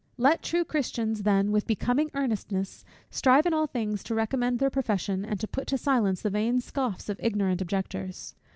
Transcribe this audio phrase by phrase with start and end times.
[0.17, 5.23] Let true Christians then, with becoming earnestness, strive in all things to recommend their profession,
[5.23, 8.33] and to put to silence the vain scoffs of ignorant objectors.